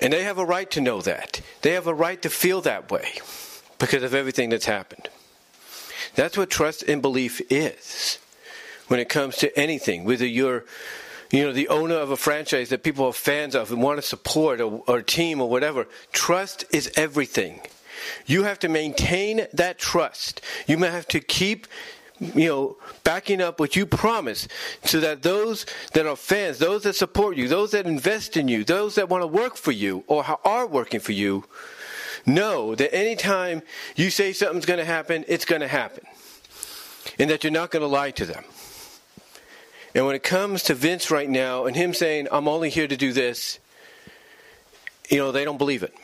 And 0.00 0.12
they 0.12 0.22
have 0.22 0.38
a 0.38 0.44
right 0.44 0.70
to 0.70 0.80
know 0.80 1.02
that. 1.02 1.42
They 1.60 1.72
have 1.72 1.86
a 1.86 1.94
right 1.94 2.22
to 2.22 2.30
feel 2.30 2.62
that 2.62 2.90
way 2.90 3.14
because 3.78 4.02
of 4.02 4.14
everything 4.14 4.50
that's 4.50 4.66
happened. 4.66 5.08
That's 6.14 6.36
what 6.36 6.50
trust 6.50 6.82
and 6.82 7.02
belief 7.02 7.40
is 7.50 8.18
when 8.88 9.00
it 9.00 9.08
comes 9.08 9.36
to 9.36 9.58
anything, 9.58 10.04
whether 10.04 10.26
you're 10.26 10.64
you 11.30 11.42
know, 11.42 11.52
the 11.52 11.68
owner 11.68 11.96
of 11.96 12.12
a 12.12 12.16
franchise 12.16 12.68
that 12.68 12.84
people 12.84 13.06
are 13.06 13.12
fans 13.12 13.56
of 13.56 13.72
and 13.72 13.82
want 13.82 13.98
to 13.98 14.02
support 14.02 14.60
or, 14.60 14.84
or 14.86 15.02
team 15.02 15.40
or 15.40 15.48
whatever. 15.48 15.88
Trust 16.12 16.64
is 16.70 16.92
everything. 16.96 17.60
You 18.24 18.44
have 18.44 18.60
to 18.60 18.68
maintain 18.68 19.48
that 19.52 19.78
trust. 19.78 20.40
You 20.68 20.78
may 20.78 20.90
have 20.90 21.08
to 21.08 21.20
keep 21.20 21.66
you 22.20 22.46
know, 22.46 22.76
backing 23.02 23.40
up 23.40 23.58
what 23.58 23.74
you 23.74 23.84
promise 23.86 24.46
so 24.84 25.00
that 25.00 25.22
those 25.22 25.66
that 25.94 26.06
are 26.06 26.14
fans, 26.14 26.58
those 26.58 26.84
that 26.84 26.94
support 26.94 27.36
you, 27.36 27.48
those 27.48 27.72
that 27.72 27.86
invest 27.86 28.36
in 28.36 28.46
you, 28.46 28.62
those 28.62 28.94
that 28.94 29.08
want 29.08 29.22
to 29.22 29.26
work 29.26 29.56
for 29.56 29.72
you 29.72 30.04
or 30.06 30.24
are 30.44 30.66
working 30.66 31.00
for 31.00 31.12
you, 31.12 31.44
know 32.26 32.74
that 32.74 32.94
anytime 32.94 33.62
you 33.96 34.10
say 34.10 34.32
something's 34.32 34.66
going 34.66 34.78
to 34.78 34.84
happen, 34.84 35.24
it's 35.28 35.44
going 35.44 35.60
to 35.60 35.68
happen. 35.68 36.04
And 37.18 37.30
that 37.30 37.44
you're 37.44 37.52
not 37.52 37.70
going 37.70 37.82
to 37.82 37.86
lie 37.86 38.10
to 38.12 38.26
them. 38.26 38.44
And 39.94 40.06
when 40.06 40.16
it 40.16 40.22
comes 40.22 40.64
to 40.64 40.74
Vince 40.74 41.10
right 41.10 41.28
now 41.28 41.66
and 41.66 41.76
him 41.76 41.94
saying, 41.94 42.28
I'm 42.32 42.48
only 42.48 42.70
here 42.70 42.88
to 42.88 42.96
do 42.96 43.12
this, 43.12 43.60
you 45.08 45.18
know, 45.18 45.30
they 45.30 45.44
don't 45.44 45.58
believe 45.58 45.82
it. 45.82 45.94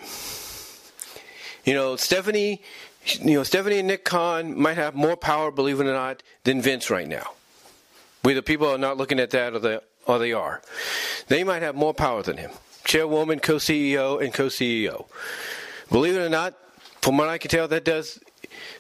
You 1.64 1.74
know, 1.74 1.96
Stephanie, 1.96 2.62
you 3.04 3.34
know, 3.34 3.42
Stephanie 3.42 3.78
and 3.78 3.88
Nick 3.88 4.04
Khan 4.04 4.58
might 4.58 4.76
have 4.76 4.94
more 4.94 5.16
power, 5.16 5.50
believe 5.50 5.80
it 5.80 5.86
or 5.86 5.92
not, 5.92 6.22
than 6.44 6.62
Vince 6.62 6.90
right 6.90 7.08
now. 7.08 7.32
Whether 8.22 8.42
people 8.42 8.68
are 8.68 8.78
not 8.78 8.96
looking 8.96 9.18
at 9.18 9.30
that 9.30 9.54
or 9.54 9.58
they, 9.58 9.80
or 10.06 10.18
they 10.18 10.32
are. 10.32 10.62
They 11.28 11.44
might 11.44 11.62
have 11.62 11.74
more 11.74 11.94
power 11.94 12.22
than 12.22 12.36
him. 12.36 12.50
Chairwoman, 12.84 13.40
co 13.40 13.56
CEO, 13.56 14.22
and 14.22 14.32
co 14.32 14.46
CEO. 14.46 15.06
Believe 15.90 16.14
it 16.14 16.20
or 16.20 16.28
not, 16.28 16.54
from 17.02 17.16
what 17.16 17.28
I 17.28 17.38
can 17.38 17.50
tell, 17.50 17.66
that 17.68 17.84
does 17.84 18.20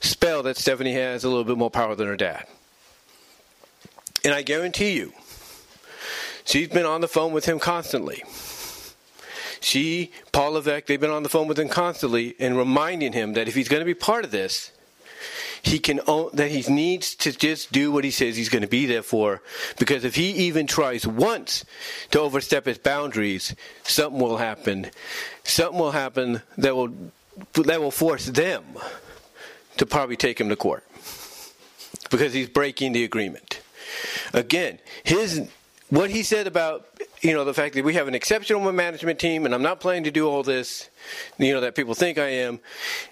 spell 0.00 0.42
that 0.44 0.56
Stephanie 0.56 0.92
has 0.92 1.24
a 1.24 1.28
little 1.28 1.44
bit 1.44 1.58
more 1.58 1.70
power 1.70 1.94
than 1.94 2.06
her 2.06 2.16
dad. 2.16 2.46
And 4.24 4.34
I 4.34 4.42
guarantee 4.42 4.92
you, 4.92 5.12
she's 6.44 6.68
been 6.68 6.86
on 6.86 7.00
the 7.00 7.08
phone 7.08 7.32
with 7.32 7.46
him 7.46 7.58
constantly. 7.58 8.22
She, 9.60 10.12
Paul 10.32 10.52
Levesque, 10.52 10.86
they've 10.86 11.00
been 11.00 11.10
on 11.10 11.22
the 11.22 11.28
phone 11.28 11.46
with 11.46 11.58
him 11.58 11.68
constantly 11.68 12.34
and 12.38 12.56
reminding 12.56 13.12
him 13.12 13.34
that 13.34 13.48
if 13.48 13.54
he's 13.54 13.68
going 13.68 13.80
to 13.80 13.86
be 13.86 13.94
part 13.94 14.24
of 14.24 14.30
this, 14.30 14.72
he 15.62 15.78
can 15.78 16.00
that 16.34 16.50
he 16.50 16.62
needs 16.72 17.14
to 17.16 17.32
just 17.32 17.72
do 17.72 17.92
what 17.92 18.04
he 18.04 18.10
says 18.10 18.36
he's 18.36 18.48
going 18.48 18.62
to 18.62 18.68
be 18.68 18.86
there 18.86 19.02
for. 19.02 19.42
Because 19.78 20.04
if 20.04 20.14
he 20.14 20.30
even 20.30 20.66
tries 20.66 21.06
once 21.06 21.64
to 22.10 22.20
overstep 22.20 22.66
his 22.66 22.78
boundaries, 22.78 23.54
something 23.82 24.20
will 24.20 24.38
happen. 24.38 24.90
Something 25.44 25.78
will 25.78 25.92
happen 25.92 26.42
that 26.58 26.74
will 26.74 26.92
that 27.54 27.80
will 27.80 27.90
force 27.90 28.26
them 28.26 28.64
to 29.76 29.86
probably 29.86 30.16
take 30.16 30.40
him 30.40 30.48
to 30.48 30.56
court 30.56 30.84
because 32.10 32.32
he's 32.32 32.48
breaking 32.48 32.92
the 32.92 33.04
agreement. 33.04 33.60
Again, 34.32 34.78
his 35.04 35.48
what 35.88 36.10
he 36.10 36.22
said 36.22 36.46
about 36.46 36.86
you 37.20 37.34
know 37.34 37.44
the 37.44 37.54
fact 37.54 37.74
that 37.74 37.84
we 37.84 37.94
have 37.94 38.08
an 38.08 38.14
exceptional 38.14 38.72
management 38.72 39.18
team 39.18 39.44
and 39.44 39.54
I'm 39.54 39.62
not 39.62 39.80
planning 39.80 40.04
to 40.04 40.10
do 40.10 40.28
all 40.28 40.42
this, 40.42 40.88
you 41.38 41.52
know 41.52 41.60
that 41.60 41.74
people 41.74 41.94
think 41.94 42.18
I 42.18 42.28
am. 42.28 42.60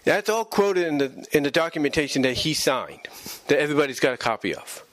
That's 0.04 0.28
all 0.28 0.44
quoted 0.44 0.86
in 0.86 0.98
the 0.98 1.26
in 1.32 1.42
the 1.42 1.50
documentation 1.50 2.22
that 2.22 2.34
he 2.34 2.54
signed, 2.54 3.08
that 3.48 3.58
everybody's 3.58 4.00
got 4.00 4.14
a 4.14 4.16
copy 4.16 4.54
of. 4.54 4.84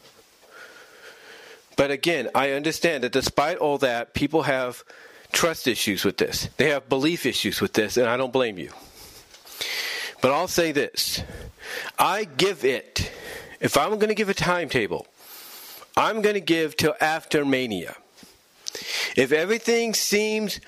But 1.77 1.91
again, 1.91 2.29
I 2.34 2.51
understand 2.51 3.03
that 3.03 3.12
despite 3.12 3.57
all 3.57 3.77
that, 3.79 4.13
people 4.13 4.43
have 4.43 4.84
trust 5.31 5.67
issues 5.67 6.05
with 6.05 6.17
this. 6.17 6.50
They 6.57 6.69
have 6.69 6.88
belief 6.88 7.25
issues 7.25 7.60
with 7.60 7.74
this, 7.74 7.98
and 7.98 8.07
I 8.07 8.17
don't 8.17 8.31
blame 8.31 8.57
you. 8.57 8.72
But 10.22 10.31
I'll 10.31 10.48
say 10.48 10.72
this 10.72 11.24
I 12.00 12.24
give 12.24 12.65
it, 12.65 13.12
if 13.60 13.77
I'm 13.77 13.91
going 13.91 14.07
to 14.07 14.15
give 14.15 14.29
a 14.29 14.34
timetable, 14.34 15.07
I'm 15.98 16.22
going 16.22 16.36
to 16.36 16.41
give 16.41 16.75
till 16.75 16.95
after 17.00 17.45
Mania. 17.45 17.95
If 19.15 19.32
everything 19.32 19.94
seems 19.94 20.60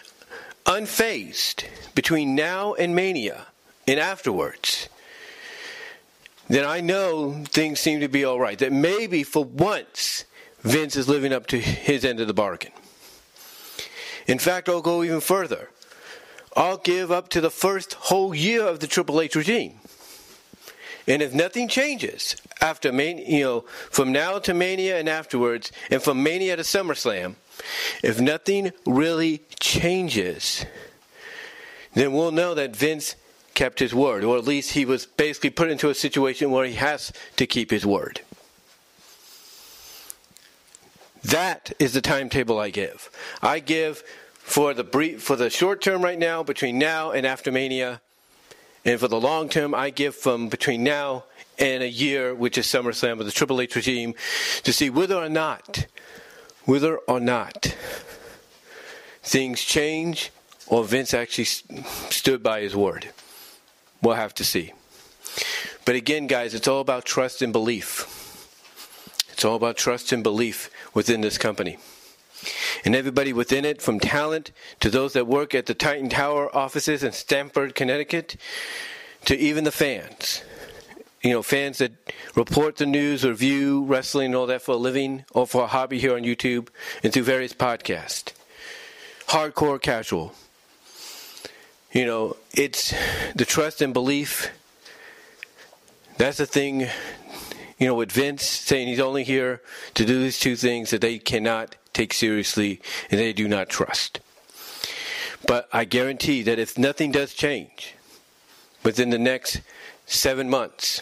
unfazed 0.66 1.66
between 1.96 2.36
now 2.36 2.74
and 2.74 2.96
Mania 2.96 3.48
and 3.88 4.00
afterwards, 4.00 4.90
then 6.48 6.66
I 6.66 6.82
know 6.82 7.44
things 7.46 7.80
seem 7.80 8.00
to 8.00 8.08
be 8.08 8.24
all 8.24 8.40
right. 8.40 8.58
That 8.58 8.72
maybe 8.72 9.24
for 9.24 9.44
once 9.44 10.26
Vince 10.62 10.96
is 10.96 11.08
living 11.08 11.34
up 11.34 11.48
to 11.48 11.60
his 11.60 12.06
end 12.06 12.20
of 12.20 12.28
the 12.28 12.34
bargain. 12.34 12.72
In 14.28 14.40
fact, 14.40 14.68
I'll 14.68 14.82
go 14.82 15.04
even 15.04 15.22
further. 15.22 15.70
I'll 16.56 16.78
give 16.78 17.12
up 17.12 17.30
to 17.30 17.42
the 17.42 17.52
first 17.52 17.94
whole 17.94 18.34
year 18.34 18.64
of 18.64 18.80
the 18.80 18.88
Triple 18.88 19.22
H 19.22 19.36
regime. 19.36 19.80
And 21.08 21.22
if 21.22 21.34
nothing 21.34 21.70
changes 21.70 22.36
after 22.60 22.92
you 22.92 23.44
know, 23.44 23.62
from 23.90 24.12
now 24.12 24.40
to 24.40 24.54
Mania 24.54 25.00
and 25.00 25.08
afterwards, 25.08 25.72
and 25.90 26.02
from 26.02 26.22
Mania 26.22 26.58
to 26.58 26.64
SummerSlam, 26.64 27.36
if 28.04 28.20
nothing 28.20 28.72
really 28.86 29.44
changes, 29.60 30.66
then 31.94 32.14
we'll 32.14 32.32
know 32.32 32.54
that 32.54 32.76
Vince 32.76 33.16
kept 33.54 33.80
his 33.80 33.96
word, 33.96 34.24
or 34.24 34.38
at 34.38 34.44
least 34.44 34.74
he 34.74 34.86
was 34.86 35.06
basically 35.06 35.50
put 35.50 35.72
into 35.72 35.90
a 35.90 35.96
situation 35.96 36.52
where 36.52 36.66
he 36.66 36.74
has 36.74 37.12
to 37.38 37.48
keep 37.48 37.72
his 37.72 37.86
word. 37.86 38.22
That 41.24 41.72
is 41.80 41.94
the 41.94 42.02
timetable 42.02 42.60
I 42.60 42.70
give. 42.70 43.10
I 43.42 43.60
give 43.60 44.04
for 44.34 44.74
the 44.74 44.84
brief, 44.84 45.24
for 45.24 45.36
the 45.36 45.50
short 45.50 45.82
term 45.82 46.02
right 46.02 46.20
now, 46.20 46.44
between 46.44 46.78
now 46.78 47.12
and 47.12 47.26
after 47.26 47.52
Mania, 47.52 48.02
and 48.88 49.01
for 49.01 49.10
the 49.10 49.20
long 49.20 49.50
term, 49.50 49.75
I 49.75 49.89
give 49.89 50.15
from 50.15 50.48
between 50.48 50.82
now 50.82 51.25
and 51.60 51.84
a 51.84 51.89
year, 51.89 52.34
which 52.34 52.58
is 52.58 52.65
SummerSlam 52.67 53.17
with 53.17 53.27
the 53.27 53.34
Triple 53.34 53.60
H 53.60 53.75
regime, 53.75 54.15
to 54.63 54.72
see 54.72 54.89
whether 54.89 55.15
or 55.15 55.27
not, 55.27 55.88
whether 56.63 56.98
or 57.00 57.20
not 57.20 57.75
things 59.22 59.62
change 59.62 60.32
or 60.67 60.86
Vince 60.86 61.13
actually 61.13 61.46
stood 61.46 62.41
by 62.41 62.62
his 62.62 62.77
word. 62.77 63.10
We'll 64.01 64.15
have 64.15 64.34
to 64.36 64.46
see. 64.46 64.72
But 65.84 65.96
again, 65.96 66.27
guys, 66.27 66.53
it's 66.53 66.67
all 66.67 66.79
about 66.79 67.03
trust 67.03 67.41
and 67.41 67.51
belief. 67.51 68.06
It's 69.34 69.44
all 69.44 69.56
about 69.56 69.75
trust 69.75 70.13
and 70.13 70.24
belief 70.24 70.70
within 70.94 71.20
this 71.20 71.38
company 71.38 71.77
and 72.86 72.96
everybody 72.96 73.34
within 73.34 73.66
it, 73.66 73.82
from 73.82 74.00
talent 74.00 74.52
to 74.80 74.90
those 74.90 75.14
that 75.14 75.28
work 75.28 75.54
at 75.56 75.66
the 75.66 75.74
Titan 75.74 76.10
Tower 76.10 76.56
offices 76.56 77.04
in 77.04 77.12
Stamford, 77.12 77.76
Connecticut, 77.76 78.38
to 79.26 79.38
even 79.38 79.64
the 79.64 79.72
fans. 79.72 80.44
You 81.24 81.32
know, 81.32 81.44
fans 81.44 81.80
that 81.80 81.92
report 82.36 82.78
the 82.78 82.86
news 82.86 83.26
or 83.26 83.34
view 83.34 83.84
wrestling 83.84 84.28
and 84.28 84.36
all 84.36 84.46
that 84.48 84.62
for 84.62 84.74
a 84.74 84.78
living 84.78 85.26
or 85.32 85.48
for 85.48 85.64
a 85.64 85.68
hobby 85.68 86.00
here 86.00 86.16
on 86.16 86.24
YouTube 86.24 86.70
and 87.04 87.12
through 87.12 87.24
various 87.24 87.54
podcasts. 87.54 88.34
Hardcore 89.28 89.82
casual. 89.82 90.34
You 91.92 92.06
know, 92.06 92.38
it's 92.54 92.94
the 93.36 93.46
trust 93.46 93.82
and 93.82 93.94
belief. 93.94 94.52
That's 96.18 96.38
the 96.38 96.46
thing, 96.46 96.82
you 97.78 97.88
know, 97.88 97.96
with 97.96 98.12
Vince 98.12 98.44
saying 98.44 98.88
he's 98.88 99.00
only 99.00 99.24
here 99.24 99.62
to 99.96 100.06
do 100.06 100.22
these 100.22 100.40
two 100.40 100.56
things 100.56 100.92
that 100.92 101.02
they 101.02 101.20
cannot 101.20 101.76
take 101.98 102.13
seriously 102.13 102.80
and 103.10 103.20
they 103.20 103.34
do 103.34 103.48
not 103.48 103.70
trust. 103.70 104.20
But 105.48 105.68
I 105.74 105.86
guarantee 105.86 106.44
that 106.44 106.60
if 106.60 106.77
nothing 106.77 107.12
does 107.12 107.34
change 107.34 107.96
within 108.84 109.10
the 109.10 109.18
next 109.18 109.62
seven 110.06 110.50
months, 110.50 111.01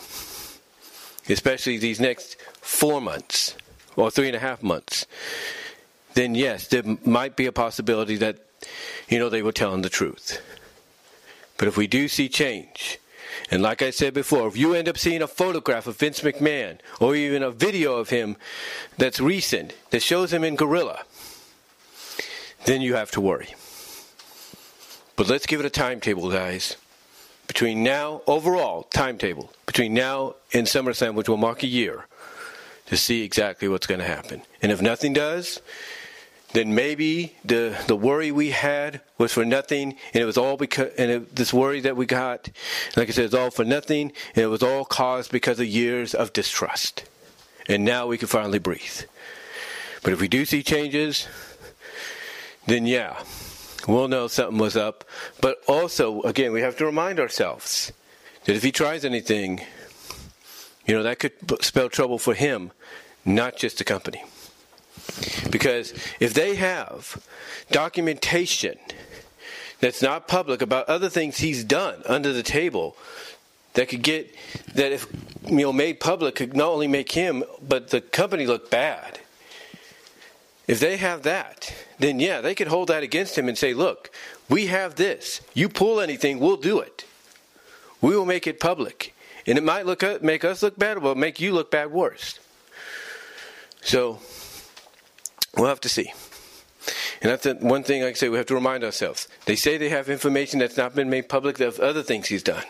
especially 1.28 1.78
these 1.78 2.00
next 2.00 2.38
four 2.62 3.02
months 3.02 3.56
or 3.96 4.10
three 4.10 4.28
and 4.28 4.36
a 4.36 4.40
half 4.40 4.64
months, 4.64 5.06
then 6.14 6.34
yes, 6.34 6.68
there 6.68 6.84
might 7.06 7.36
be 7.36 7.46
a 7.46 7.52
possibility 7.52 8.16
that, 8.18 8.38
you 9.10 9.20
know, 9.20 9.30
they 9.30 9.44
were 9.44 9.52
telling 9.52 9.82
the 9.82 9.90
truth. 9.90 10.42
But 11.58 11.68
if 11.68 11.76
we 11.76 11.88
do 11.88 12.08
see 12.08 12.30
change, 12.30 13.00
and 13.52 13.62
like 13.62 13.82
I 13.82 13.92
said 13.92 14.14
before, 14.14 14.48
if 14.48 14.58
you 14.58 14.74
end 14.74 14.90
up 14.90 14.98
seeing 14.98 15.22
a 15.22 15.28
photograph 15.28 15.88
of 15.88 15.98
Vince 15.98 16.22
McMahon 16.22 16.80
or 17.00 17.16
even 17.16 17.44
a 17.44 17.52
video 17.52 17.96
of 17.96 18.10
him 18.10 18.38
that's 18.98 19.20
recent 19.20 19.74
that 19.92 20.02
shows 20.02 20.34
him 20.34 20.44
in 20.44 20.56
gorilla, 20.56 21.04
then 22.66 22.82
you 22.82 22.96
have 22.96 23.12
to 23.12 23.22
worry. 23.22 23.54
But 25.16 25.30
let's 25.30 25.46
give 25.46 25.60
it 25.60 25.66
a 25.66 25.70
timetable, 25.70 26.30
guys. 26.32 26.76
Between 27.48 27.84
now, 27.84 28.22
overall 28.26 28.84
timetable, 28.84 29.54
between 29.68 29.94
now 29.94 30.36
and 30.52 30.66
SummerSlam, 30.66 31.14
which 31.14 31.30
will 31.30 31.38
mark 31.38 31.62
a 31.62 31.68
year, 31.68 32.08
to 32.88 32.98
see 32.98 33.24
exactly 33.24 33.68
what's 33.68 33.88
going 33.88 34.00
to 34.00 34.06
happen. 34.06 34.42
And 34.62 34.72
if 34.72 34.82
nothing 34.82 35.14
does, 35.14 35.62
then 36.56 36.74
maybe 36.74 37.36
the 37.44 37.78
the 37.88 37.96
worry 37.96 38.32
we 38.32 38.52
had 38.52 39.02
was 39.18 39.34
for 39.34 39.44
nothing, 39.44 39.98
and 40.14 40.24
it 40.24 40.26
was 40.26 40.38
all 40.38 40.58
because 40.58 40.94
and 40.98 41.12
it, 41.12 41.36
this 41.36 41.54
worry 41.54 41.82
that 41.82 41.98
we 41.98 42.06
got, 42.06 42.50
like 42.96 43.10
I 43.10 43.12
said, 43.12 43.26
it's 43.26 43.34
all 43.34 43.52
for 43.52 43.66
nothing, 43.66 44.14
and 44.36 44.44
it 44.44 44.48
was 44.48 44.64
all 44.64 44.86
caused 44.86 45.32
because 45.32 45.60
of 45.60 45.68
years 45.68 46.16
of 46.16 46.34
distrust. 46.34 47.04
And 47.68 47.84
now 47.84 48.08
we 48.08 48.18
can 48.18 48.28
finally 48.28 48.60
breathe. 48.60 49.02
But 50.04 50.14
if 50.14 50.22
we 50.22 50.28
do 50.28 50.46
see 50.46 50.64
changes, 50.64 51.28
then 52.68 52.86
yeah, 52.86 53.22
we'll 53.88 54.08
know 54.08 54.28
something 54.28 54.60
was 54.60 54.78
up. 54.78 55.04
But 55.42 55.58
also, 55.68 56.22
again, 56.22 56.54
we 56.54 56.62
have 56.62 56.78
to 56.78 56.86
remind 56.86 57.20
ourselves 57.20 57.92
that 58.46 58.56
if 58.56 58.64
he 58.64 58.72
tries 58.72 59.04
anything, 59.04 59.62
you 60.86 60.96
know, 60.96 61.04
that 61.04 61.20
could 61.20 61.34
spell 61.64 61.90
trouble 61.90 62.20
for 62.20 62.36
him, 62.36 62.72
not 63.26 63.58
just 63.58 63.80
the 63.80 63.84
company. 63.84 64.24
Because 65.50 65.94
if 66.20 66.34
they 66.34 66.56
have 66.56 67.22
documentation 67.72 68.78
that's 69.80 70.02
not 70.02 70.28
public 70.28 70.62
about 70.62 70.88
other 70.88 71.10
things 71.10 71.38
he's 71.38 71.64
done 71.64 72.02
under 72.06 72.32
the 72.32 72.44
table 72.44 72.96
that 73.74 73.90
could 73.90 74.02
get 74.02 74.34
that 74.74 74.92
if 74.92 75.08
you 75.46 75.58
know 75.58 75.74
made 75.74 76.00
public 76.00 76.36
could 76.36 76.56
not 76.56 76.70
only 76.70 76.88
make 76.88 77.12
him 77.12 77.44
but 77.62 77.90
the 77.90 78.02
company 78.02 78.46
look 78.46 78.72
bad. 78.72 79.20
If 80.68 80.80
they 80.80 80.98
have 80.98 81.22
that, 81.24 81.72
then 82.00 82.20
yeah, 82.20 82.42
they 82.42 82.56
could 82.56 82.68
hold 82.68 82.88
that 82.88 83.04
against 83.04 83.38
him 83.38 83.48
and 83.48 83.58
say, 83.58 83.74
"Look, 83.74 84.10
we 84.50 84.68
have 84.68 84.96
this. 84.96 85.42
You 85.54 85.70
pull 85.70 86.02
anything, 86.02 86.40
we'll 86.40 86.58
do 86.58 86.80
it. 86.80 87.06
We 88.02 88.18
will 88.18 88.26
make 88.26 88.48
it 88.48 88.60
public." 88.60 89.14
And 89.46 89.60
it 89.60 89.64
might 89.64 89.86
look 89.86 90.02
make 90.24 90.44
us 90.44 90.64
look 90.64 90.80
bad, 90.80 91.02
but 91.04 91.18
make 91.18 91.40
you 91.40 91.54
look 91.54 91.70
bad 91.70 91.92
worse. 91.92 92.40
So 93.82 94.20
We'll 95.56 95.68
have 95.68 95.82
to 95.82 95.90
see. 95.90 96.14
And 97.22 97.32
that's 97.32 97.46
one 97.64 97.84
thing, 97.84 98.04
like 98.04 98.12
I 98.12 98.14
say, 98.14 98.30
we 98.30 98.38
have 98.38 98.46
to 98.48 98.56
remind 98.56 98.84
ourselves. 98.84 99.28
They 99.46 99.56
say 99.56 99.78
they 99.78 99.90
have 99.90 100.10
information 100.10 100.60
that's 100.60 100.78
not 100.78 100.96
been 100.96 101.10
made 101.10 101.30
public 101.30 101.60
of 101.60 101.80
other 101.80 102.04
things 102.04 102.28
he's 102.28 102.44
done. 102.44 102.66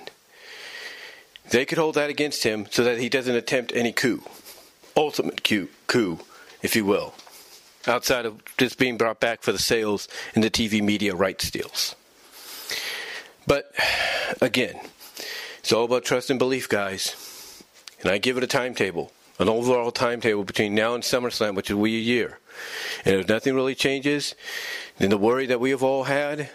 They 1.50 1.66
could 1.66 1.78
hold 1.78 1.96
that 1.96 2.10
against 2.10 2.44
him 2.44 2.66
so 2.70 2.84
that 2.84 3.00
he 3.00 3.10
doesn't 3.10 3.36
attempt 3.36 3.72
any 3.76 3.92
coup. 3.92 4.24
Ultimate 4.96 5.44
coup, 5.44 5.70
coup 5.88 6.20
if 6.62 6.76
you 6.76 6.86
will. 6.86 7.14
Outside 7.88 8.26
of 8.26 8.42
just 8.58 8.80
being 8.80 8.98
brought 8.98 9.20
back 9.20 9.44
for 9.44 9.52
the 9.52 9.60
sales 9.60 10.08
and 10.34 10.44
the 10.44 10.50
TV 10.50 10.82
media 10.82 11.14
rights 11.14 11.52
deals. 11.52 11.96
But 13.46 13.72
again, 14.42 14.80
it's 15.60 15.72
all 15.72 15.86
about 15.86 16.04
trust 16.04 16.30
and 16.32 16.40
belief, 16.40 16.68
guys. 16.68 17.64
And 18.02 18.10
I 18.10 18.18
give 18.18 18.38
it 18.38 18.44
a 18.44 18.48
timetable, 18.48 19.12
an 19.38 19.50
overall 19.50 19.92
timetable 19.92 20.44
between 20.44 20.74
now 20.74 20.96
and 20.96 21.04
SummerSlam, 21.04 21.56
which 21.56 21.70
will 21.70 21.84
be 21.84 21.98
a 21.98 22.00
year. 22.00 22.40
And 23.04 23.16
if 23.16 23.28
nothing 23.28 23.56
really 23.56 23.76
changes, 23.76 24.36
then 24.98 25.10
the 25.10 25.18
worry 25.18 25.46
that 25.46 25.60
we 25.60 25.72
have 25.72 25.84
all 25.84 26.06
had 26.06 26.50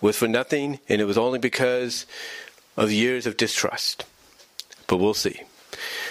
was 0.00 0.16
for 0.16 0.28
nothing, 0.28 0.78
and 0.88 1.00
it 1.00 1.04
was 1.04 1.18
only 1.18 1.38
because 1.38 2.06
of 2.76 2.92
years 2.92 3.26
of 3.26 3.36
distrust. 3.36 4.04
But 4.86 4.98
we'll 4.98 5.14
see. 5.14 5.42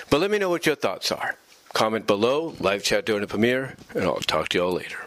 But 0.10 0.22
let 0.22 0.32
me 0.32 0.40
know 0.40 0.50
what 0.50 0.66
your 0.66 0.76
thoughts 0.76 1.12
are. 1.12 1.36
Comment 1.74 2.08
below, 2.08 2.56
live 2.60 2.84
chat 2.84 3.06
during 3.06 3.22
the 3.22 3.28
premiere, 3.28 3.76
and 3.94 4.04
I'll 4.04 4.16
talk 4.18 4.50
to 4.50 4.58
y'all 4.58 4.74
later. 4.74 5.00